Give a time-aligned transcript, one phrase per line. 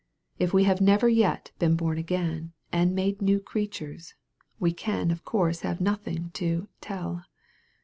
[0.39, 4.15] If we have never yet been born again, and made new creatures,
[4.59, 7.23] we can of course have nothing to" tell."